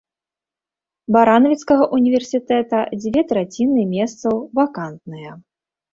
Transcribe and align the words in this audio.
Баранавіцкага 1.15 1.83
ўніверсітэта 1.99 2.79
дзве 3.03 3.21
траціны 3.33 3.81
месцаў 3.95 4.35
вакантныя. 4.61 5.31